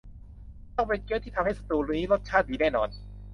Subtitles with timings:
[0.75, 2.89] ต้องเป็นเกี๊ยวที่ทำให้สตูว์นี้รสชาติดีแน่นอน